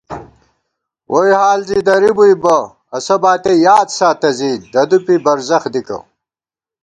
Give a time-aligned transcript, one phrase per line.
[1.11, 2.57] ووئی حال زی درِبُوئی بہ
[2.95, 5.97] اسہ باتِیَہ یاد ساتہ زی ددُوپی برزَخ دِکہ